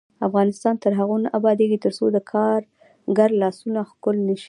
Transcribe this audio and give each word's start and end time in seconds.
افغانستان 0.27 0.75
تر 0.83 0.91
هغو 0.99 1.15
نه 1.23 1.29
ابادیږي، 1.39 1.77
ترڅو 1.85 2.05
د 2.11 2.17
کارګر 2.31 3.29
لاسونه 3.41 3.79
ښکل 3.89 4.15
نشي. 4.27 4.39